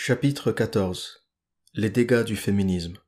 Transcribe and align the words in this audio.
Chapitre 0.00 0.52
14 0.52 1.24
Les 1.74 1.90
dégâts 1.90 2.22
du 2.22 2.36
féminisme 2.36 2.98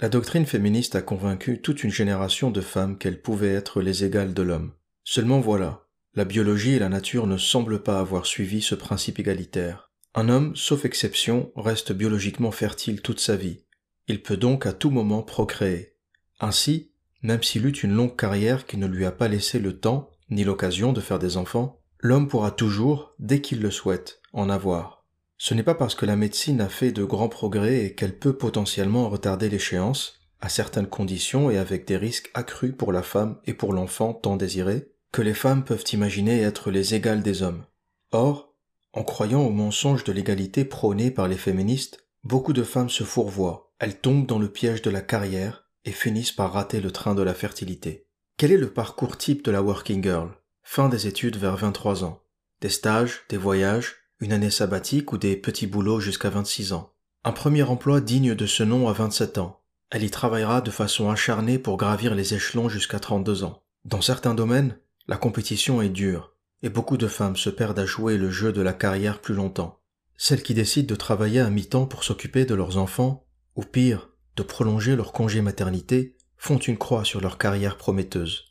La 0.00 0.08
doctrine 0.08 0.46
féministe 0.46 0.96
a 0.96 1.00
convaincu 1.00 1.60
toute 1.60 1.84
une 1.84 1.92
génération 1.92 2.50
de 2.50 2.60
femmes 2.60 2.98
qu'elles 2.98 3.22
pouvaient 3.22 3.54
être 3.54 3.80
les 3.80 4.02
égales 4.02 4.34
de 4.34 4.42
l'homme. 4.42 4.72
Seulement 5.04 5.38
voilà, 5.38 5.86
la 6.14 6.24
biologie 6.24 6.72
et 6.72 6.80
la 6.80 6.88
nature 6.88 7.28
ne 7.28 7.36
semblent 7.36 7.84
pas 7.84 8.00
avoir 8.00 8.26
suivi 8.26 8.62
ce 8.62 8.74
principe 8.74 9.20
égalitaire. 9.20 9.92
Un 10.16 10.28
homme, 10.28 10.56
sauf 10.56 10.84
exception, 10.84 11.52
reste 11.54 11.92
biologiquement 11.92 12.50
fertile 12.50 13.00
toute 13.00 13.20
sa 13.20 13.36
vie. 13.36 13.62
Il 14.08 14.24
peut 14.24 14.36
donc 14.36 14.66
à 14.66 14.72
tout 14.72 14.90
moment 14.90 15.22
procréer. 15.22 15.94
Ainsi, 16.40 16.90
même 17.22 17.44
s'il 17.44 17.64
eut 17.64 17.70
une 17.70 17.94
longue 17.94 18.16
carrière 18.16 18.66
qui 18.66 18.76
ne 18.76 18.88
lui 18.88 19.04
a 19.04 19.12
pas 19.12 19.28
laissé 19.28 19.60
le 19.60 19.78
temps 19.78 20.10
ni 20.30 20.42
l'occasion 20.42 20.92
de 20.92 21.00
faire 21.00 21.20
des 21.20 21.36
enfants, 21.36 21.80
l'homme 22.00 22.26
pourra 22.26 22.50
toujours, 22.50 23.14
dès 23.20 23.40
qu'il 23.40 23.62
le 23.62 23.70
souhaite, 23.70 24.20
en 24.32 24.50
avoir. 24.50 25.01
Ce 25.44 25.54
n'est 25.54 25.64
pas 25.64 25.74
parce 25.74 25.96
que 25.96 26.06
la 26.06 26.14
médecine 26.14 26.60
a 26.60 26.68
fait 26.68 26.92
de 26.92 27.02
grands 27.02 27.28
progrès 27.28 27.84
et 27.84 27.94
qu'elle 27.96 28.16
peut 28.16 28.36
potentiellement 28.36 29.08
retarder 29.08 29.48
l'échéance, 29.48 30.20
à 30.40 30.48
certaines 30.48 30.86
conditions 30.86 31.50
et 31.50 31.58
avec 31.58 31.84
des 31.84 31.96
risques 31.96 32.30
accrus 32.32 32.72
pour 32.72 32.92
la 32.92 33.02
femme 33.02 33.40
et 33.44 33.52
pour 33.52 33.72
l'enfant 33.72 34.14
tant 34.14 34.36
désiré, 34.36 34.92
que 35.10 35.20
les 35.20 35.34
femmes 35.34 35.64
peuvent 35.64 35.82
imaginer 35.92 36.40
être 36.42 36.70
les 36.70 36.94
égales 36.94 37.24
des 37.24 37.42
hommes. 37.42 37.64
Or, 38.12 38.54
en 38.92 39.02
croyant 39.02 39.42
au 39.42 39.50
mensonge 39.50 40.04
de 40.04 40.12
l'égalité 40.12 40.64
prôné 40.64 41.10
par 41.10 41.26
les 41.26 41.36
féministes, 41.36 42.06
beaucoup 42.22 42.52
de 42.52 42.62
femmes 42.62 42.88
se 42.88 43.02
fourvoient, 43.02 43.74
elles 43.80 43.98
tombent 43.98 44.26
dans 44.26 44.38
le 44.38 44.48
piège 44.48 44.80
de 44.82 44.90
la 44.90 45.00
carrière 45.00 45.68
et 45.84 45.90
finissent 45.90 46.30
par 46.30 46.52
rater 46.52 46.80
le 46.80 46.92
train 46.92 47.16
de 47.16 47.22
la 47.22 47.34
fertilité. 47.34 48.06
Quel 48.36 48.52
est 48.52 48.58
le 48.58 48.72
parcours 48.72 49.18
type 49.18 49.44
de 49.44 49.50
la 49.50 49.60
working 49.60 50.04
girl? 50.04 50.28
Fin 50.62 50.88
des 50.88 51.08
études 51.08 51.36
vers 51.36 51.56
23 51.56 52.04
ans. 52.04 52.22
Des 52.60 52.68
stages, 52.68 53.24
des 53.28 53.38
voyages, 53.38 54.01
une 54.22 54.32
année 54.32 54.50
sabbatique 54.50 55.12
ou 55.12 55.18
des 55.18 55.34
petits 55.34 55.66
boulots 55.66 55.98
jusqu'à 55.98 56.30
26 56.30 56.74
ans. 56.74 56.92
Un 57.24 57.32
premier 57.32 57.64
emploi 57.64 58.00
digne 58.00 58.36
de 58.36 58.46
ce 58.46 58.62
nom 58.62 58.88
à 58.88 58.92
27 58.92 59.38
ans. 59.38 59.60
Elle 59.90 60.04
y 60.04 60.10
travaillera 60.12 60.60
de 60.60 60.70
façon 60.70 61.10
acharnée 61.10 61.58
pour 61.58 61.76
gravir 61.76 62.14
les 62.14 62.32
échelons 62.32 62.68
jusqu'à 62.68 63.00
32 63.00 63.42
ans. 63.42 63.64
Dans 63.84 64.00
certains 64.00 64.34
domaines, 64.34 64.78
la 65.08 65.16
compétition 65.16 65.82
est 65.82 65.88
dure, 65.88 66.36
et 66.62 66.68
beaucoup 66.68 66.96
de 66.98 67.08
femmes 67.08 67.36
se 67.36 67.50
perdent 67.50 67.80
à 67.80 67.84
jouer 67.84 68.16
le 68.16 68.30
jeu 68.30 68.52
de 68.52 68.62
la 68.62 68.72
carrière 68.72 69.20
plus 69.20 69.34
longtemps. 69.34 69.80
Celles 70.16 70.44
qui 70.44 70.54
décident 70.54 70.86
de 70.86 70.94
travailler 70.94 71.40
à 71.40 71.50
mi-temps 71.50 71.86
pour 71.86 72.04
s'occuper 72.04 72.44
de 72.44 72.54
leurs 72.54 72.76
enfants, 72.76 73.26
ou 73.56 73.64
pire, 73.64 74.10
de 74.36 74.44
prolonger 74.44 74.94
leur 74.94 75.12
congé 75.12 75.42
maternité, 75.42 76.14
font 76.36 76.58
une 76.58 76.78
croix 76.78 77.04
sur 77.04 77.20
leur 77.20 77.38
carrière 77.38 77.76
prometteuse. 77.76 78.44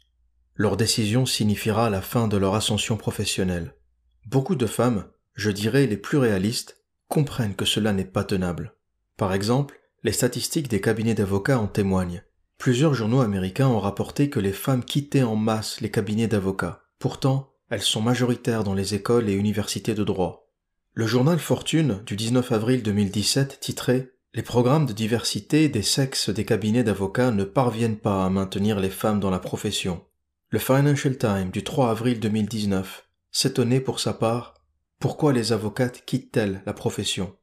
Leur 0.55 0.75
décision 0.75 1.25
signifiera 1.25 1.89
la 1.89 2.01
fin 2.01 2.27
de 2.27 2.35
leur 2.35 2.55
ascension 2.55 2.97
professionnelle. 2.97 3.73
Beaucoup 4.25 4.55
de 4.55 4.65
femmes, 4.67 5.05
je 5.33 5.51
dirais 5.51 5.87
les 5.87 5.97
plus 5.97 6.17
réalistes, 6.17 6.81
comprennent 7.07 7.55
que 7.55 7.65
cela 7.65 7.93
n'est 7.93 8.05
pas 8.05 8.23
tenable. 8.23 8.73
Par 9.17 9.33
exemple, 9.33 9.79
les 10.03 10.11
statistiques 10.11 10.69
des 10.69 10.81
cabinets 10.81 11.13
d'avocats 11.13 11.59
en 11.59 11.67
témoignent. 11.67 12.23
Plusieurs 12.57 12.93
journaux 12.93 13.21
américains 13.21 13.67
ont 13.67 13.79
rapporté 13.79 14.29
que 14.29 14.39
les 14.39 14.53
femmes 14.53 14.83
quittaient 14.83 15.23
en 15.23 15.35
masse 15.35 15.81
les 15.81 15.91
cabinets 15.91 16.27
d'avocats. 16.27 16.83
Pourtant, 16.99 17.53
elles 17.69 17.81
sont 17.81 18.01
majoritaires 18.01 18.63
dans 18.63 18.73
les 18.73 18.95
écoles 18.95 19.29
et 19.29 19.33
universités 19.33 19.93
de 19.93 20.03
droit. 20.03 20.47
Le 20.93 21.07
journal 21.07 21.39
Fortune 21.39 22.01
du 22.05 22.15
19 22.15 22.51
avril 22.51 22.83
2017 22.83 23.59
titrait 23.61 24.11
Les 24.33 24.43
programmes 24.43 24.85
de 24.85 24.93
diversité 24.93 25.69
des 25.69 25.81
sexes 25.81 26.29
des 26.29 26.45
cabinets 26.45 26.83
d'avocats 26.83 27.31
ne 27.31 27.43
parviennent 27.43 27.97
pas 27.97 28.25
à 28.25 28.29
maintenir 28.29 28.79
les 28.79 28.89
femmes 28.89 29.19
dans 29.19 29.29
la 29.29 29.39
profession. 29.39 30.03
Le 30.49 30.59
Financial 30.59 31.17
Times 31.17 31.51
du 31.51 31.63
3 31.63 31.91
avril 31.91 32.19
2019 32.19 33.07
s'étonnait 33.31 33.79
pour 33.79 33.99
sa 33.99 34.13
part 34.13 34.53
pourquoi 35.01 35.33
les 35.33 35.51
avocates 35.51 36.03
quittent-elles 36.05 36.61
la 36.67 36.73
profession? 36.73 37.35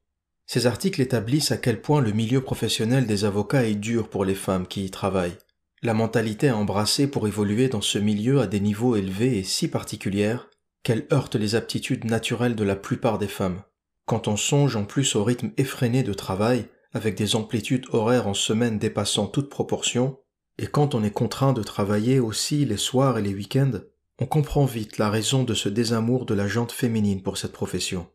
Ces 0.47 0.65
articles 0.65 1.01
établissent 1.01 1.51
à 1.51 1.57
quel 1.57 1.81
point 1.81 1.99
le 1.99 2.13
milieu 2.13 2.41
professionnel 2.41 3.05
des 3.05 3.25
avocats 3.25 3.65
est 3.65 3.75
dur 3.75 4.09
pour 4.09 4.23
les 4.23 4.33
femmes 4.33 4.65
qui 4.65 4.85
y 4.85 4.89
travaillent. 4.89 5.37
La 5.83 5.93
mentalité 5.93 6.47
à 6.47 6.55
embrasser 6.55 7.05
pour 7.05 7.27
évoluer 7.27 7.67
dans 7.67 7.81
ce 7.81 7.99
milieu 7.99 8.39
à 8.39 8.47
des 8.47 8.61
niveaux 8.61 8.95
élevés 8.95 9.39
est 9.39 9.43
si 9.43 9.67
particulière 9.67 10.49
qu'elle 10.83 11.05
heurte 11.11 11.35
les 11.35 11.55
aptitudes 11.55 12.05
naturelles 12.05 12.55
de 12.55 12.63
la 12.63 12.77
plupart 12.77 13.17
des 13.17 13.27
femmes. 13.27 13.61
Quand 14.05 14.29
on 14.29 14.37
songe 14.37 14.77
en 14.77 14.85
plus 14.85 15.17
au 15.17 15.25
rythme 15.25 15.51
effréné 15.57 16.01
de 16.01 16.13
travail, 16.13 16.65
avec 16.93 17.15
des 17.15 17.35
amplitudes 17.35 17.87
horaires 17.91 18.27
en 18.27 18.33
semaine 18.33 18.79
dépassant 18.79 19.27
toute 19.27 19.49
proportion, 19.49 20.17
et 20.57 20.67
quand 20.67 20.95
on 20.95 21.03
est 21.03 21.11
contraint 21.11 21.51
de 21.51 21.63
travailler 21.63 22.21
aussi 22.21 22.63
les 22.63 22.77
soirs 22.77 23.17
et 23.17 23.21
les 23.21 23.33
week-ends, 23.33 23.81
on 24.21 24.25
comprend 24.25 24.65
vite 24.65 24.97
la 24.97 25.09
raison 25.09 25.43
de 25.43 25.53
ce 25.53 25.69
désamour 25.69 26.25
de 26.25 26.33
la 26.33 26.47
jante 26.47 26.73
féminine 26.73 27.23
pour 27.23 27.37
cette 27.37 27.53
profession. 27.53 28.09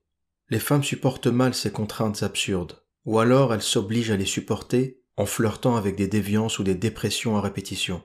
Les 0.51 0.59
femmes 0.59 0.85
supportent 0.85 1.29
mal 1.29 1.55
ces 1.55 1.73
contraintes 1.73 2.23
absurdes, 2.23 2.83
ou 3.07 3.19
alors 3.19 3.55
elles 3.55 3.63
s'obligent 3.63 4.11
à 4.11 4.17
les 4.17 4.27
supporter 4.27 5.01
en 5.17 5.25
flirtant 5.25 5.77
avec 5.77 5.97
des 5.97 6.07
déviances 6.07 6.59
ou 6.59 6.65
des 6.65 6.75
dépressions 6.75 7.39
à 7.39 7.41
répétition. 7.41 8.03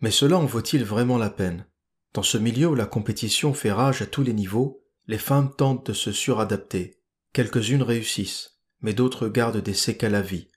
Mais 0.00 0.10
cela 0.10 0.38
en 0.38 0.46
vaut-il 0.46 0.84
vraiment 0.84 1.18
la 1.18 1.28
peine? 1.28 1.66
Dans 2.14 2.22
ce 2.22 2.38
milieu 2.38 2.68
où 2.68 2.74
la 2.74 2.86
compétition 2.86 3.52
fait 3.52 3.72
rage 3.72 4.00
à 4.00 4.06
tous 4.06 4.22
les 4.22 4.32
niveaux, 4.32 4.82
les 5.06 5.18
femmes 5.18 5.54
tentent 5.54 5.88
de 5.88 5.92
se 5.92 6.12
suradapter. 6.12 6.98
Quelques-unes 7.34 7.82
réussissent, 7.82 8.60
mais 8.80 8.94
d'autres 8.94 9.28
gardent 9.28 9.60
des 9.60 9.74
séquelles 9.74 10.14
à 10.14 10.22
vie, 10.22 10.48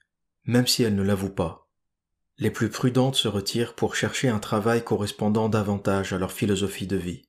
même 0.45 0.67
si 0.67 0.83
elles 0.83 0.95
ne 0.95 1.03
l'avouent 1.03 1.29
pas 1.35 1.66
les 2.39 2.51
plus 2.51 2.69
prudentes 2.69 3.15
se 3.15 3.27
retirent 3.27 3.73
pour 3.73 3.95
chercher 3.95 4.29
un 4.29 4.39
travail 4.39 4.83
correspondant 4.83 5.49
davantage 5.49 6.13
à 6.13 6.19
leur 6.19 6.31
philosophie 6.31 6.87
de 6.87 6.97
vie. 6.97 7.23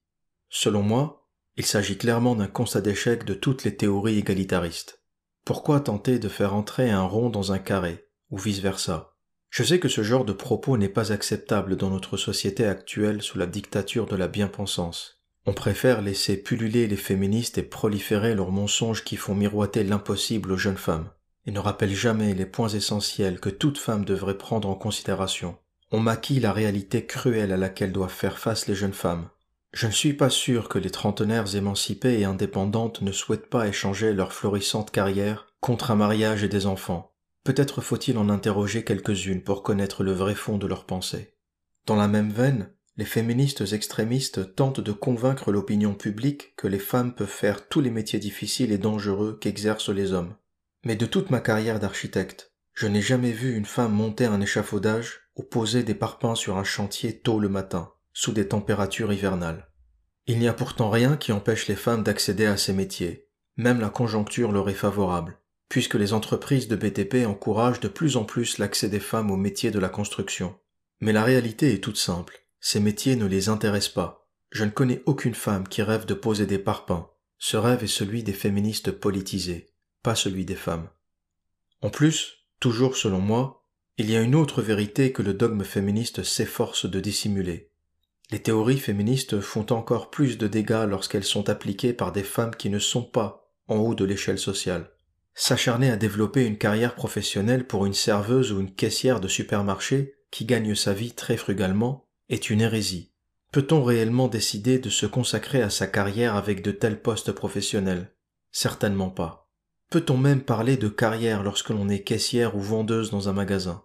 Selon 0.51 0.83
moi, 0.83 1.29
il 1.57 1.65
s'agit 1.65 1.97
clairement 1.97 2.35
d'un 2.35 2.47
constat 2.47 2.83
d'échec 2.83 3.25
de 3.25 3.35
toutes 3.35 3.65
les 3.65 3.75
théories 3.75 4.19
égalitaristes. 4.19 5.03
Pourquoi 5.45 5.81
tenter 5.81 6.19
de 6.19 6.29
faire 6.29 6.55
entrer 6.55 6.91
un 6.91 7.03
rond 7.03 7.31
dans 7.31 7.53
un 7.53 7.59
carré, 7.59 8.07
ou 8.31 8.39
vice-versa? 8.39 9.15
Je 9.49 9.63
sais 9.63 9.81
que 9.81 9.89
ce 9.89 10.03
genre 10.03 10.27
de 10.27 10.35
propos 10.35 10.77
n'est 10.77 10.91
pas 10.91 11.11
acceptable 11.11 11.77
dans 11.77 11.89
notre 11.89 12.19
société 12.19 12.67
actuelle 12.67 13.23
sous 13.23 13.39
la 13.39 13.47
dictature 13.47 14.07
de 14.07 14.15
la 14.15 14.29
bien-pensance. 14.29 15.23
On 15.47 15.55
préfère 15.55 16.03
laisser 16.03 16.37
pulluler 16.37 16.87
les 16.87 16.97
féministes 16.97 17.57
et 17.57 17.63
proliférer 17.63 18.35
leurs 18.35 18.53
mensonges 18.53 19.05
qui 19.05 19.17
font 19.17 19.35
miroiter 19.35 19.85
l'impossible 19.85 20.53
aux 20.53 20.59
jeunes 20.59 20.77
femmes 20.77 21.09
et 21.49 21.51
ne 21.51 21.61
rappelle 21.61 21.95
jamais 21.95 22.35
les 22.35 22.45
points 22.45 22.69
essentiels 22.69 23.41
que 23.41 23.49
toute 23.49 23.79
femme 23.79 24.05
devrait 24.05 24.37
prendre 24.37 24.69
en 24.69 24.75
considération. 24.75 25.57
On 25.91 25.99
maquille 25.99 26.41
la 26.41 26.53
réalité 26.53 27.07
cruelle 27.07 27.53
à 27.53 27.57
laquelle 27.57 27.91
doivent 27.91 28.13
faire 28.13 28.39
face 28.39 28.67
les 28.67 28.75
jeunes 28.75 28.93
femmes. 28.93 29.31
Je 29.73 29.87
ne 29.87 29.93
suis 29.93 30.13
pas 30.13 30.29
sûr 30.29 30.69
que 30.69 30.79
les 30.79 30.91
trentenaires 30.91 31.57
émancipées 31.57 32.21
et 32.21 32.27
indépendantes 32.27 33.01
ne 33.01 33.13
souhaitent 33.13 33.49
pas 33.49 33.67
échanger 33.67 34.13
leur 34.13 34.35
florissante 34.35 34.91
carrière 34.91 35.47
contre 35.61 35.91
un 35.91 35.95
mariage 35.95 36.45
et 36.45 36.49
des 36.49 36.67
enfants. 36.67 37.13
Peut-être 37.45 37.81
faut-il 37.81 38.19
en 38.19 38.29
interroger 38.29 38.85
quelques-unes 38.85 39.43
pour 39.43 39.63
connaître 39.63 40.05
le 40.05 40.13
vrai 40.13 40.35
fond 40.35 40.59
de 40.59 40.67
leurs 40.67 40.85
pensées. 40.85 41.33
Dans 41.87 41.97
la 41.97 42.09
même 42.09 42.31
veine, 42.31 42.69
les 42.99 43.07
féministes 43.07 43.73
extrémistes 43.73 44.55
tentent 44.55 44.81
de 44.81 44.93
convaincre 44.93 45.51
l'opinion 45.51 45.95
publique 45.95 46.55
que 46.57 46.69
les 46.69 46.79
femmes 46.79 47.15
peuvent 47.15 47.27
faire 47.27 47.69
tous 47.69 47.81
les 47.81 47.91
métiers 47.91 48.19
difficiles 48.19 48.71
et 48.71 48.77
dangereux 48.77 49.39
qu'exercent 49.41 49.89
les 49.89 50.13
hommes. 50.13 50.35
Mais 50.85 50.97
de 50.97 51.07
toute 51.07 51.31
ma 51.31 51.41
carrière 51.41 51.81
d'architecte, 51.81 52.53
je 52.73 52.87
n'ai 52.87 53.03
jamais 53.03 53.33
vu 53.33 53.57
une 53.57 53.65
femme 53.65 53.93
monter 53.93 54.25
un 54.25 54.41
échafaudage 54.41 55.23
ou 55.35 55.43
poser 55.43 55.83
des 55.83 55.95
parpaings 55.95 56.37
sur 56.37 56.57
un 56.57 56.65
chantier 56.65 57.19
tôt 57.19 57.41
le 57.41 57.49
matin, 57.49 57.93
sous 58.13 58.31
des 58.31 58.47
températures 58.47 59.13
hivernales. 59.13 59.69
Il 60.27 60.39
n'y 60.39 60.47
a 60.47 60.53
pourtant 60.53 60.89
rien 60.89 61.17
qui 61.17 61.33
empêche 61.33 61.67
les 61.67 61.75
femmes 61.75 62.05
d'accéder 62.05 62.47
à 62.47 62.57
ces 62.57 62.73
métiers, 62.73 63.29
même 63.57 63.81
la 63.81 63.89
conjoncture 63.89 64.53
leur 64.53 64.69
est 64.69 64.75
favorable, 64.75 65.41
puisque 65.69 65.97
les 65.97 66.13
entreprises 66.13 66.69
de 66.69 66.77
BTP 66.77 67.27
encouragent 67.27 67.81
de 67.81 67.89
plus 67.89 68.17
en 68.17 68.25
plus 68.25 68.59
l'accès 68.59 68.89
des 68.89 69.01
femmes 69.01 69.33
aux 69.33 69.37
métiers 69.37 69.73
de 69.73 69.81
la 69.81 69.89
construction. 69.89 70.57
Mais 71.01 71.13
la 71.13 71.25
réalité 71.25 71.73
est 71.73 71.83
toute 71.83 71.97
simple, 71.97 72.47
ces 72.61 72.79
métiers 72.79 73.17
ne 73.17 73.27
les 73.27 73.49
intéressent 73.49 73.95
pas. 73.95 74.29
Je 74.51 74.65
ne 74.65 74.71
connais 74.71 75.03
aucune 75.07 75.35
femme 75.35 75.67
qui 75.67 75.83
rêve 75.83 76.07
de 76.07 76.15
poser 76.15 76.47
des 76.47 76.59
parpaings. 76.59 77.09
Ce 77.39 77.57
rêve 77.57 77.83
est 77.83 77.89
celui 77.89 78.23
des 78.23 78.33
féministes 78.33 78.93
politisées 78.93 79.73
celui 80.15 80.45
des 80.45 80.55
femmes. 80.57 80.89
En 81.83 81.91
plus, 81.91 82.45
toujours 82.61 82.97
selon 82.97 83.21
moi, 83.21 83.65
il 83.99 84.11
y 84.11 84.17
a 84.17 84.21
une 84.21 84.35
autre 84.35 84.63
vérité 84.63 85.13
que 85.13 85.23
le 85.23 85.35
dogme 85.35 85.65
féministe 85.65 86.23
s'efforce 86.23 86.87
de 86.89 87.01
dissimuler. 87.01 87.71
Les 88.31 88.41
théories 88.41 88.79
féministes 88.79 89.41
font 89.41 89.67
encore 89.73 90.11
plus 90.11 90.39
de 90.39 90.47
dégâts 90.47 90.87
lorsqu'elles 90.87 91.25
sont 91.25 91.49
appliquées 91.49 91.93
par 91.93 92.13
des 92.13 92.23
femmes 92.23 92.55
qui 92.55 92.69
ne 92.71 92.79
sont 92.79 93.03
pas 93.03 93.51
en 93.69 93.77
haut 93.77 93.95
de 93.95 94.05
l'échelle 94.05 94.39
sociale. 94.39 94.91
S'acharner 95.35 95.91
à 95.91 95.97
développer 95.97 96.45
une 96.45 96.59
carrière 96.59 96.95
professionnelle 96.95 97.67
pour 97.67 97.87
une 97.87 97.95
serveuse 97.95 98.53
ou 98.53 98.61
une 98.61 98.75
caissière 98.75 99.21
de 99.21 99.29
supermarché 99.29 100.15
qui 100.31 100.45
gagne 100.45 100.75
sa 100.75 100.93
vie 100.93 101.13
très 101.13 101.37
frugalement 101.37 102.07
est 102.29 102.51
une 102.51 102.61
hérésie. 102.61 103.13
Peut-on 103.51 103.83
réellement 103.83 104.29
décider 104.29 104.79
de 104.79 104.91
se 104.91 105.07
consacrer 105.07 105.63
à 105.63 105.71
sa 105.71 105.87
carrière 105.87 106.37
avec 106.37 106.61
de 106.63 106.71
tels 106.71 107.01
postes 107.01 107.33
professionnels? 107.33 108.13
Certainement 108.53 109.11
pas. 109.11 109.48
Peut-on 109.91 110.19
même 110.19 110.43
parler 110.43 110.77
de 110.77 110.89
carrière 110.89 111.43
lorsque 111.43 111.71
l'on 111.71 111.89
est 111.89 112.03
caissière 112.03 112.55
ou 112.55 112.61
vendeuse 112.61 113.11
dans 113.11 113.31
un 113.31 113.33
magasin? 113.33 113.83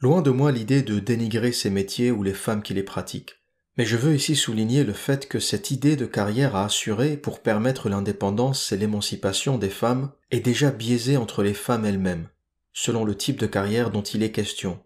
Loin 0.00 0.22
de 0.22 0.30
moi 0.30 0.50
l'idée 0.50 0.82
de 0.82 0.98
dénigrer 0.98 1.52
ces 1.52 1.70
métiers 1.70 2.10
ou 2.10 2.24
les 2.24 2.34
femmes 2.34 2.62
qui 2.62 2.74
les 2.74 2.82
pratiquent, 2.82 3.36
Mais 3.76 3.84
je 3.84 3.96
veux 3.96 4.16
ici 4.16 4.34
souligner 4.34 4.82
le 4.82 4.92
fait 4.92 5.28
que 5.28 5.38
cette 5.38 5.70
idée 5.70 5.94
de 5.94 6.04
carrière 6.04 6.56
à 6.56 6.64
assurer 6.64 7.16
pour 7.16 7.40
permettre 7.40 7.88
l'indépendance 7.88 8.72
et 8.72 8.76
l'émancipation 8.76 9.56
des 9.56 9.68
femmes 9.70 10.10
est 10.32 10.40
déjà 10.40 10.72
biaisée 10.72 11.16
entre 11.16 11.44
les 11.44 11.54
femmes 11.54 11.84
elles-mêmes, 11.84 12.28
selon 12.72 13.04
le 13.04 13.16
type 13.16 13.38
de 13.38 13.46
carrière 13.46 13.92
dont 13.92 14.02
il 14.02 14.24
est 14.24 14.32
question. 14.32 14.80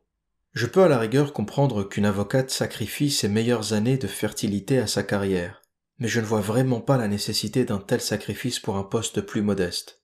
Je 0.53 0.67
peux 0.67 0.83
à 0.83 0.89
la 0.89 0.99
rigueur 0.99 1.33
comprendre 1.33 1.85
qu'une 1.85 2.05
avocate 2.05 2.51
sacrifie 2.51 3.11
ses 3.11 3.29
meilleures 3.29 3.73
années 3.73 3.97
de 3.97 4.07
fertilité 4.07 4.79
à 4.79 4.87
sa 4.87 5.03
carrière, 5.03 5.63
mais 5.99 6.09
je 6.09 6.21
ne 6.21 6.27
vois 6.27 6.43
vraiment 6.43 6.83
pas 6.83 6.99
la 6.99 7.09
nécessité 7.09 7.65
d'un 7.65 7.79
tel 7.79 8.03
sacrifice 8.03 8.61
pour 8.61 8.77
un 8.77 8.85
poste 8.85 9.23
plus 9.23 9.41
modeste. 9.41 10.04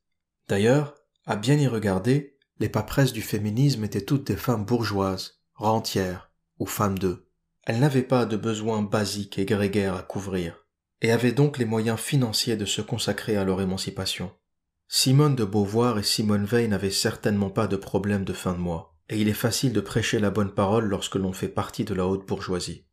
D'ailleurs, 0.51 0.97
à 1.27 1.37
bien 1.37 1.55
y 1.55 1.69
regarder, 1.69 2.37
les 2.59 2.69
paperesses 2.69 3.13
du 3.13 3.23
féminisme 3.23 3.85
étaient 3.85 4.01
toutes 4.01 4.27
des 4.27 4.37
femmes 4.37 4.65
bourgeoises, 4.65 5.39
rentières 5.55 6.33
ou 6.59 6.67
femmes 6.67 6.99
d'eux. 6.99 7.29
Elles 7.63 7.79
n'avaient 7.79 8.03
pas 8.03 8.27
de 8.27 8.37
besoins 8.37 8.83
basiques 8.83 9.39
et 9.39 9.45
grégaires 9.45 9.95
à 9.95 10.03
couvrir, 10.03 10.67
et 11.03 11.13
avaient 11.13 11.31
donc 11.31 11.57
les 11.57 11.67
moyens 11.67 12.01
financiers 12.01 12.57
de 12.57 12.65
se 12.65 12.83
consacrer 12.83 13.37
à 13.37 13.45
leur 13.45 13.61
émancipation. 13.61 14.33
Simone 14.89 15.37
de 15.37 15.45
Beauvoir 15.45 16.01
et 16.01 16.03
Simone 16.03 16.47
Veil 16.47 16.67
n'avaient 16.67 16.91
certainement 16.91 17.51
pas 17.51 17.69
de 17.69 17.77
problème 17.77 18.25
de 18.25 18.33
fin 18.33 18.53
de 18.53 18.59
mois, 18.59 18.99
et 19.09 19.21
il 19.21 19.29
est 19.29 19.35
facile 19.35 19.73
de 19.73 19.81
prêcher 19.81 20.19
la 20.19 20.31
bonne 20.31 20.53
parole 20.53 20.87
lorsque 20.87 21.15
l'on 21.15 21.33
fait 21.33 21.47
partie 21.47 21.85
de 21.85 21.95
la 21.95 22.09
haute 22.09 22.27
bourgeoisie. 22.27 22.87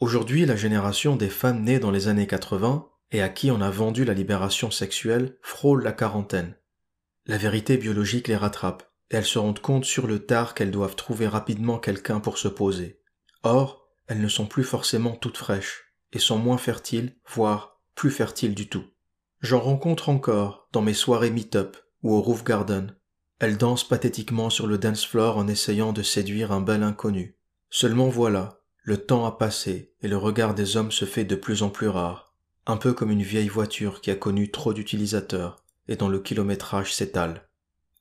Aujourd'hui, 0.00 0.44
la 0.44 0.56
génération 0.56 1.16
des 1.16 1.30
femmes 1.30 1.64
nées 1.64 1.80
dans 1.80 1.92
les 1.92 2.08
années 2.08 2.26
80 2.26 2.90
et 3.10 3.22
à 3.22 3.30
qui 3.30 3.50
on 3.50 3.62
a 3.62 3.70
vendu 3.70 4.04
la 4.04 4.12
libération 4.12 4.70
sexuelle 4.70 5.38
frôle 5.40 5.82
la 5.82 5.92
quarantaine. 5.92 6.56
La 7.26 7.36
vérité 7.36 7.76
biologique 7.76 8.28
les 8.28 8.36
rattrape, 8.36 8.90
et 9.10 9.16
elles 9.16 9.26
se 9.26 9.38
rendent 9.38 9.60
compte 9.60 9.84
sur 9.84 10.06
le 10.06 10.24
tard 10.24 10.54
qu'elles 10.54 10.70
doivent 10.70 10.96
trouver 10.96 11.26
rapidement 11.28 11.78
quelqu'un 11.78 12.20
pour 12.20 12.38
se 12.38 12.48
poser. 12.48 13.00
Or, 13.42 13.88
elles 14.06 14.20
ne 14.20 14.28
sont 14.28 14.46
plus 14.46 14.64
forcément 14.64 15.16
toutes 15.16 15.36
fraîches, 15.36 15.94
et 16.12 16.18
sont 16.18 16.38
moins 16.38 16.58
fertiles, 16.58 17.16
voire 17.28 17.80
plus 17.94 18.10
fertiles 18.10 18.54
du 18.54 18.68
tout. 18.68 18.84
J'en 19.40 19.60
rencontre 19.60 20.08
encore 20.08 20.68
dans 20.72 20.82
mes 20.82 20.94
soirées 20.94 21.30
meet-up 21.30 21.76
ou 22.02 22.14
au 22.14 22.20
roof 22.20 22.44
garden. 22.44 22.96
Elles 23.38 23.56
dansent 23.56 23.88
pathétiquement 23.88 24.50
sur 24.50 24.66
le 24.66 24.78
dance 24.78 25.06
floor 25.06 25.38
en 25.38 25.48
essayant 25.48 25.92
de 25.92 26.02
séduire 26.02 26.52
un 26.52 26.60
bel 26.60 26.82
inconnu. 26.82 27.36
Seulement 27.70 28.08
voilà, 28.08 28.60
le 28.82 28.98
temps 28.98 29.24
a 29.24 29.38
passé 29.38 29.94
et 30.02 30.08
le 30.08 30.16
regard 30.16 30.54
des 30.54 30.76
hommes 30.76 30.92
se 30.92 31.04
fait 31.04 31.24
de 31.24 31.36
plus 31.36 31.62
en 31.62 31.70
plus 31.70 31.88
rare, 31.88 32.34
un 32.66 32.76
peu 32.76 32.92
comme 32.92 33.10
une 33.10 33.22
vieille 33.22 33.48
voiture 33.48 34.00
qui 34.00 34.10
a 34.10 34.16
connu 34.16 34.50
trop 34.50 34.72
d'utilisateurs 34.74 35.64
et 35.90 35.96
dont 35.96 36.08
le 36.08 36.20
kilométrage 36.20 36.94
s'étale. 36.94 37.46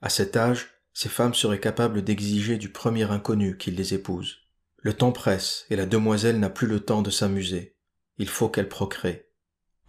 À 0.01 0.07
cet 0.07 0.38
âge, 0.38 0.69
ces 0.94 1.09
femmes 1.09 1.33
seraient 1.33 1.59
capables 1.59 2.01
d'exiger 2.01 2.57
du 2.57 2.71
premier 2.71 3.12
inconnu 3.12 3.57
qu'il 3.57 3.75
les 3.75 3.94
épouse. 3.94 4.38
Le 4.77 4.94
temps 4.94 5.12
presse 5.12 5.65
et 5.69 5.75
la 5.75 5.86
demoiselle 5.86 6.39
n'a 6.39 6.50
plus 6.50 6.68
le 6.68 6.80
temps 6.80 7.01
de 7.01 7.09
s'amuser. 7.09 7.75
Il 8.18 8.30
faut 8.30 8.47
qu'elle 8.47 8.69
procrée. 8.69 9.30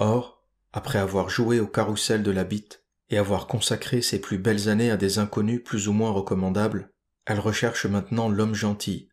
Or, 0.01 0.45
après 0.73 0.99
avoir 0.99 1.31
joué 1.31 1.61
au 1.61 1.69
carrousel 1.69 2.25
de 2.25 2.33
la 2.33 2.43
bite 2.43 2.85
et 3.11 3.19
avoir 3.19 3.47
consacré 3.47 4.03
ses 4.03 4.21
plus 4.21 4.39
belles 4.39 4.69
années 4.69 4.91
à 4.91 4.97
des 4.97 5.21
inconnus 5.21 5.63
plus 5.65 5.87
ou 5.87 5.93
moins 5.93 6.11
recommandables, 6.11 6.93
elle 7.27 7.39
recherche 7.39 7.87
maintenant 7.87 8.29
l'homme 8.29 8.55
gentil, 8.55 9.11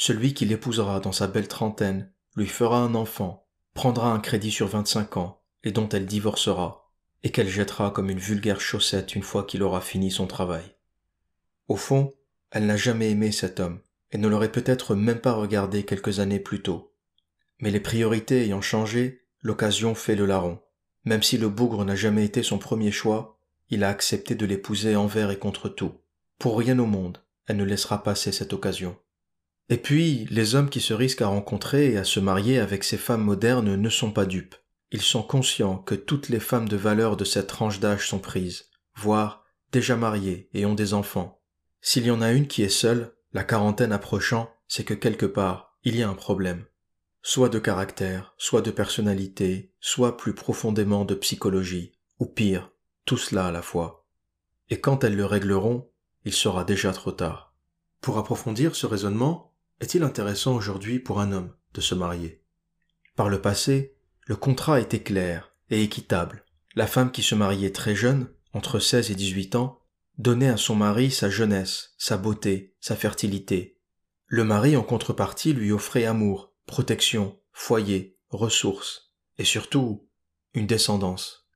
celui 0.00 0.32
qui 0.32 0.44
l'épousera 0.44 1.00
dans 1.00 1.10
sa 1.10 1.26
belle 1.26 1.48
trentaine, 1.48 2.12
lui 2.36 2.46
fera 2.46 2.78
un 2.78 2.94
enfant, 2.94 3.48
prendra 3.74 4.12
un 4.12 4.20
crédit 4.20 4.52
sur 4.52 4.68
vingt-cinq 4.68 5.16
ans, 5.16 5.42
et 5.64 5.72
dont 5.72 5.88
elle 5.88 6.06
divorcera, 6.06 6.87
et 7.22 7.30
qu'elle 7.30 7.48
jettera 7.48 7.90
comme 7.90 8.10
une 8.10 8.18
vulgaire 8.18 8.60
chaussette 8.60 9.14
une 9.14 9.22
fois 9.22 9.44
qu'il 9.44 9.62
aura 9.62 9.80
fini 9.80 10.10
son 10.10 10.26
travail. 10.26 10.76
Au 11.66 11.76
fond, 11.76 12.14
elle 12.50 12.66
n'a 12.66 12.76
jamais 12.76 13.10
aimé 13.10 13.32
cet 13.32 13.60
homme, 13.60 13.80
et 14.10 14.18
ne 14.18 14.28
l'aurait 14.28 14.52
peut-être 14.52 14.94
même 14.94 15.20
pas 15.20 15.32
regardé 15.32 15.84
quelques 15.84 16.20
années 16.20 16.40
plus 16.40 16.62
tôt. 16.62 16.94
Mais 17.60 17.70
les 17.70 17.80
priorités 17.80 18.42
ayant 18.44 18.62
changé, 18.62 19.26
l'occasion 19.42 19.94
fait 19.94 20.14
le 20.14 20.26
larron. 20.26 20.60
Même 21.04 21.22
si 21.22 21.38
le 21.38 21.48
bougre 21.48 21.84
n'a 21.84 21.96
jamais 21.96 22.24
été 22.24 22.42
son 22.42 22.58
premier 22.58 22.92
choix, 22.92 23.38
il 23.70 23.84
a 23.84 23.88
accepté 23.88 24.34
de 24.34 24.46
l'épouser 24.46 24.96
envers 24.96 25.30
et 25.30 25.38
contre 25.38 25.68
tout. 25.68 25.94
Pour 26.38 26.58
rien 26.58 26.78
au 26.78 26.86
monde, 26.86 27.18
elle 27.46 27.56
ne 27.56 27.64
laissera 27.64 28.02
passer 28.02 28.32
cette 28.32 28.52
occasion. 28.52 28.96
Et 29.68 29.76
puis, 29.76 30.26
les 30.30 30.54
hommes 30.54 30.70
qui 30.70 30.80
se 30.80 30.94
risquent 30.94 31.22
à 31.22 31.28
rencontrer 31.28 31.92
et 31.92 31.98
à 31.98 32.04
se 32.04 32.20
marier 32.20 32.58
avec 32.58 32.84
ces 32.84 32.96
femmes 32.96 33.22
modernes 33.22 33.76
ne 33.76 33.90
sont 33.90 34.12
pas 34.12 34.24
dupes. 34.24 34.54
Ils 34.90 35.02
sont 35.02 35.22
conscients 35.22 35.78
que 35.78 35.94
toutes 35.94 36.28
les 36.28 36.40
femmes 36.40 36.68
de 36.68 36.76
valeur 36.76 37.16
de 37.16 37.24
cette 37.24 37.46
tranche 37.46 37.80
d'âge 37.80 38.08
sont 38.08 38.18
prises, 38.18 38.70
voire 38.96 39.44
déjà 39.70 39.96
mariées 39.96 40.48
et 40.54 40.64
ont 40.64 40.74
des 40.74 40.94
enfants. 40.94 41.42
S'il 41.80 42.06
y 42.06 42.10
en 42.10 42.22
a 42.22 42.32
une 42.32 42.48
qui 42.48 42.62
est 42.62 42.68
seule, 42.68 43.14
la 43.32 43.44
quarantaine 43.44 43.92
approchant, 43.92 44.50
c'est 44.66 44.84
que 44.84 44.94
quelque 44.94 45.26
part, 45.26 45.76
il 45.84 45.96
y 45.96 46.02
a 46.02 46.08
un 46.08 46.14
problème. 46.14 46.64
Soit 47.22 47.50
de 47.50 47.58
caractère, 47.58 48.34
soit 48.38 48.62
de 48.62 48.70
personnalité, 48.70 49.74
soit 49.80 50.16
plus 50.16 50.34
profondément 50.34 51.04
de 51.04 51.14
psychologie, 51.14 51.92
ou 52.18 52.26
pire, 52.26 52.70
tout 53.04 53.18
cela 53.18 53.48
à 53.48 53.52
la 53.52 53.62
fois. 53.62 54.06
Et 54.70 54.80
quand 54.80 55.04
elles 55.04 55.16
le 55.16 55.26
régleront, 55.26 55.90
il 56.24 56.32
sera 56.32 56.64
déjà 56.64 56.92
trop 56.92 57.12
tard. 57.12 57.54
Pour 58.00 58.18
approfondir 58.18 58.74
ce 58.74 58.86
raisonnement, 58.86 59.54
est-il 59.80 60.02
intéressant 60.02 60.54
aujourd'hui 60.54 60.98
pour 60.98 61.20
un 61.20 61.32
homme 61.32 61.54
de 61.74 61.80
se 61.80 61.94
marier? 61.94 62.42
Par 63.16 63.28
le 63.28 63.40
passé, 63.40 63.97
le 64.28 64.36
contrat 64.36 64.78
était 64.78 65.02
clair 65.02 65.54
et 65.70 65.82
équitable. 65.82 66.44
La 66.74 66.86
femme 66.86 67.10
qui 67.10 67.22
se 67.22 67.34
mariait 67.34 67.72
très 67.72 67.94
jeune, 67.94 68.28
entre 68.52 68.78
16 68.78 69.10
et 69.10 69.14
18 69.14 69.54
ans, 69.54 69.80
donnait 70.18 70.50
à 70.50 70.58
son 70.58 70.74
mari 70.74 71.10
sa 71.10 71.30
jeunesse, 71.30 71.94
sa 71.96 72.18
beauté, 72.18 72.74
sa 72.78 72.94
fertilité. 72.94 73.78
Le 74.26 74.44
mari 74.44 74.76
en 74.76 74.82
contrepartie 74.82 75.54
lui 75.54 75.72
offrait 75.72 76.04
amour, 76.04 76.52
protection, 76.66 77.38
foyer, 77.52 78.18
ressources, 78.28 79.14
et 79.38 79.44
surtout 79.44 80.06
une 80.52 80.66
descendance. 80.66 81.48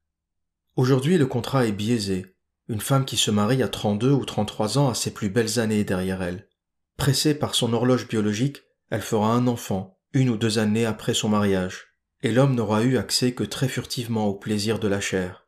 Aujourd'hui 0.75 1.19
le 1.19 1.27
contrat 1.27 1.67
est 1.67 1.73
biaisé. 1.73 2.35
Une 2.69 2.81
femme 2.81 3.05
qui 3.05 3.19
se 3.19 3.31
marie 3.31 3.63
à 3.63 3.69
32 3.69 4.13
ou 4.13 4.25
33 4.25 4.79
ans 4.79 4.89
a 4.89 4.95
ses 4.95 5.13
plus 5.13 5.29
belles 5.29 5.59
années 5.59 5.85
derrière 5.85 6.23
elle. 6.23 6.49
Pressée 6.97 7.35
par 7.35 7.55
son 7.55 7.75
horloge 7.75 8.09
biologique, 8.09 8.63
elle 8.89 9.03
fera 9.03 9.35
un 9.35 9.47
enfant, 9.47 9.99
une 10.15 10.31
ou 10.31 10.39
deux 10.39 10.59
années 10.59 10.87
après 10.87 11.13
son 11.13 11.29
mariage, 11.29 11.92
et 12.23 12.33
l'homme 12.33 12.55
n'aura 12.55 12.83
eu 12.83 12.97
accès 12.97 13.33
que 13.33 13.45
très 13.45 13.69
furtivement 13.69 14.27
au 14.27 14.35
plaisir 14.35 14.79
de 14.79 14.89
la 14.89 15.01
chair. 15.01 15.47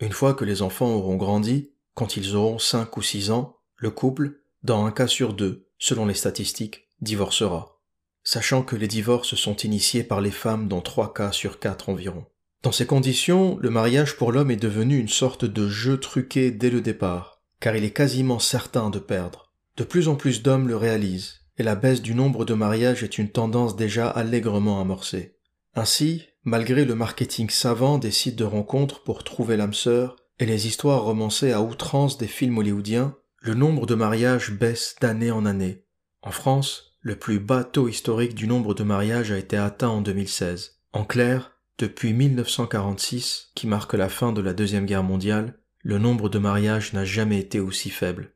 Une 0.00 0.12
fois 0.12 0.34
que 0.34 0.44
les 0.44 0.62
enfants 0.62 0.92
auront 0.94 1.16
grandi, 1.16 1.70
quand 1.94 2.16
ils 2.16 2.34
auront 2.34 2.58
cinq 2.58 2.96
ou 2.96 3.02
six 3.02 3.30
ans, 3.30 3.56
le 3.76 3.90
couple, 3.90 4.40
dans 4.62 4.84
un 4.84 4.92
cas 4.92 5.06
sur 5.06 5.34
deux, 5.34 5.68
selon 5.78 6.06
les 6.06 6.14
statistiques, 6.14 6.88
divorcera, 7.00 7.80
sachant 8.24 8.62
que 8.62 8.76
les 8.76 8.88
divorces 8.88 9.34
sont 9.34 9.56
initiés 9.56 10.04
par 10.04 10.20
les 10.20 10.30
femmes 10.30 10.68
dans 10.68 10.80
trois 10.80 11.14
cas 11.14 11.32
sur 11.32 11.58
quatre 11.58 11.88
environ. 11.88 12.24
Dans 12.62 12.72
ces 12.72 12.86
conditions, 12.86 13.56
le 13.60 13.70
mariage 13.70 14.16
pour 14.16 14.32
l'homme 14.32 14.50
est 14.50 14.56
devenu 14.56 14.98
une 14.98 15.08
sorte 15.08 15.46
de 15.46 15.68
jeu 15.68 15.98
truqué 15.98 16.50
dès 16.50 16.68
le 16.68 16.82
départ, 16.82 17.40
car 17.58 17.74
il 17.74 17.84
est 17.84 17.92
quasiment 17.92 18.38
certain 18.38 18.90
de 18.90 18.98
perdre. 18.98 19.52
De 19.76 19.84
plus 19.84 20.08
en 20.08 20.16
plus 20.16 20.42
d'hommes 20.42 20.68
le 20.68 20.76
réalisent, 20.76 21.40
et 21.56 21.62
la 21.62 21.74
baisse 21.74 22.02
du 22.02 22.14
nombre 22.14 22.44
de 22.44 22.54
mariages 22.54 23.02
est 23.02 23.18
une 23.18 23.30
tendance 23.30 23.76
déjà 23.76 24.08
allègrement 24.08 24.80
amorcée. 24.80 25.36
Ainsi, 25.74 26.26
malgré 26.44 26.84
le 26.84 26.94
marketing 26.94 27.48
savant 27.50 27.98
des 27.98 28.10
sites 28.10 28.36
de 28.36 28.44
rencontres 28.44 29.02
pour 29.02 29.24
trouver 29.24 29.56
l'âme 29.56 29.74
sœur 29.74 30.16
et 30.38 30.46
les 30.46 30.66
histoires 30.66 31.02
romancées 31.02 31.52
à 31.52 31.62
outrance 31.62 32.18
des 32.18 32.26
films 32.26 32.58
hollywoodiens, 32.58 33.16
le 33.40 33.54
nombre 33.54 33.86
de 33.86 33.94
mariages 33.94 34.50
baisse 34.50 34.96
d'année 35.00 35.30
en 35.30 35.46
année. 35.46 35.84
En 36.22 36.30
France, 36.30 36.96
le 37.00 37.16
plus 37.16 37.38
bas 37.38 37.64
taux 37.64 37.88
historique 37.88 38.34
du 38.34 38.46
nombre 38.46 38.74
de 38.74 38.82
mariages 38.82 39.32
a 39.32 39.38
été 39.38 39.56
atteint 39.56 39.88
en 39.88 40.02
2016. 40.02 40.80
En 40.92 41.04
clair, 41.04 41.52
depuis 41.78 42.12
1946, 42.12 43.52
qui 43.54 43.66
marque 43.66 43.94
la 43.94 44.10
fin 44.10 44.32
de 44.32 44.42
la 44.42 44.52
Deuxième 44.52 44.84
Guerre 44.84 45.02
mondiale, 45.02 45.58
le 45.82 45.98
nombre 45.98 46.28
de 46.28 46.38
mariages 46.38 46.92
n'a 46.92 47.06
jamais 47.06 47.38
été 47.38 47.58
aussi 47.58 47.88
faible. 47.88 48.34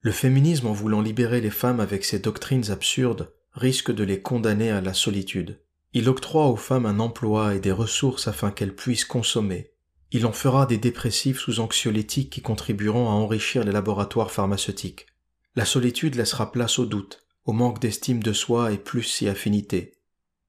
Le 0.00 0.10
féminisme 0.10 0.68
en 0.68 0.72
voulant 0.72 1.02
libérer 1.02 1.40
les 1.40 1.50
femmes 1.50 1.80
avec 1.80 2.04
ses 2.04 2.18
doctrines 2.18 2.70
absurdes 2.70 3.32
risque 3.52 3.92
de 3.92 4.04
les 4.04 4.22
condamner 4.22 4.70
à 4.70 4.80
la 4.80 4.94
solitude. 4.94 5.60
Il 5.94 6.08
octroie 6.08 6.46
aux 6.46 6.56
femmes 6.56 6.86
un 6.86 7.00
emploi 7.00 7.54
et 7.54 7.60
des 7.60 7.72
ressources 7.72 8.28
afin 8.28 8.50
qu'elles 8.50 8.74
puissent 8.74 9.04
consommer. 9.04 9.72
Il 10.10 10.26
en 10.26 10.32
fera 10.32 10.66
des 10.66 10.78
dépressifs 10.78 11.38
sous 11.38 11.60
anxiolytiques 11.60 12.30
qui 12.30 12.42
contribueront 12.42 13.08
à 13.08 13.12
enrichir 13.12 13.64
les 13.64 13.72
laboratoires 13.72 14.30
pharmaceutiques. 14.30 15.06
La 15.54 15.64
solitude 15.64 16.14
laissera 16.14 16.50
place 16.50 16.78
au 16.78 16.86
doute, 16.86 17.26
au 17.44 17.52
manque 17.52 17.80
d'estime 17.80 18.22
de 18.22 18.32
soi 18.32 18.72
et 18.72 18.78
plus 18.78 19.02
si 19.02 19.28
affinité. 19.28 19.92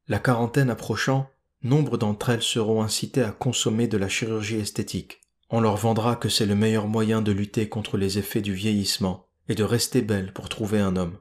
La 0.07 0.19
quarantaine 0.19 0.69
approchant, 0.69 1.29
nombre 1.61 1.97
d'entre 1.97 2.29
elles 2.29 2.43
seront 2.43 2.81
incitées 2.81 3.23
à 3.23 3.31
consommer 3.31 3.87
de 3.87 3.97
la 3.97 4.09
chirurgie 4.09 4.57
esthétique. 4.57 5.21
On 5.49 5.61
leur 5.61 5.77
vendra 5.77 6.15
que 6.15 6.29
c'est 6.29 6.45
le 6.45 6.55
meilleur 6.55 6.87
moyen 6.87 7.21
de 7.21 7.31
lutter 7.31 7.69
contre 7.69 7.97
les 7.97 8.17
effets 8.17 8.41
du 8.41 8.53
vieillissement 8.53 9.27
et 9.49 9.55
de 9.55 9.63
rester 9.63 10.01
belle 10.01 10.33
pour 10.33 10.49
trouver 10.49 10.79
un 10.79 10.95
homme. 10.95 11.17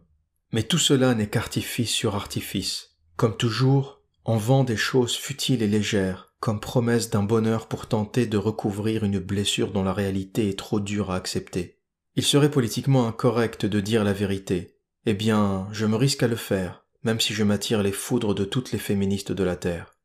Mais 0.53 0.63
tout 0.63 0.79
cela 0.79 1.15
n'est 1.15 1.29
qu'artifice 1.29 1.91
sur 1.91 2.15
artifice. 2.15 2.97
Comme 3.17 3.37
toujours, 3.37 4.02
on 4.25 4.37
vend 4.37 4.65
des 4.65 4.77
choses 4.77 5.17
futiles 5.17 5.63
et 5.63 5.69
légères, 5.69 6.35
comme 6.39 6.61
promesse 6.61 7.11
d'un 7.11 7.23
bonheur 7.23 7.67
pour 7.67 7.87
tenter 7.87 8.27
de 8.27 8.37
recouvrir 8.37 9.05
une 9.05 9.19
blessure 9.19 9.73
dont 9.73 9.83
la 9.83 9.93
réalité 9.93 10.49
est 10.49 10.59
trop 10.59 10.81
dure 10.81 11.11
à 11.11 11.17
accepter. 11.17 11.81
Il 12.15 12.23
serait 12.23 12.51
politiquement 12.51 13.07
incorrect 13.09 13.67
de 13.67 13.81
dire 13.81 14.05
la 14.05 14.13
vérité. 14.13 14.77
Eh 15.07 15.15
bien, 15.15 15.67
je 15.73 15.87
me 15.87 15.97
risque 15.97 16.23
à 16.23 16.29
le 16.29 16.37
faire, 16.37 16.85
même 17.03 17.21
si 17.21 17.33
je 17.33 17.43
m'attire 17.43 17.83
les 17.83 17.93
foudres 17.93 18.35
de 18.35 18.45
toutes 18.45 18.73
les 18.73 18.79
féministes 18.79 19.33
de 19.33 19.43
la 19.43 19.57
Terre. 19.57 19.97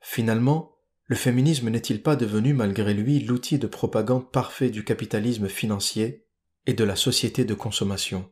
Finalement, 0.00 0.72
le 1.06 1.16
féminisme 1.16 1.70
n'est-il 1.70 2.02
pas 2.02 2.16
devenu 2.16 2.54
malgré 2.54 2.92
lui 2.92 3.20
l'outil 3.20 3.58
de 3.58 3.66
propagande 3.66 4.30
parfait 4.30 4.70
du 4.70 4.84
capitalisme 4.84 5.48
financier 5.48 6.26
et 6.66 6.74
de 6.74 6.84
la 6.84 6.96
société 6.96 7.44
de 7.44 7.54
consommation? 7.54 8.30